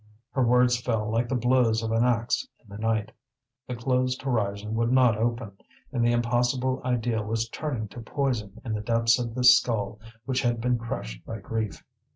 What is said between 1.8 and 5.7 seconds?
of an axe in the night. The closed horizon would not open,